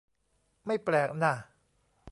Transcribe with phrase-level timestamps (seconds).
[0.65, 1.33] ไม่แปลกน่ะ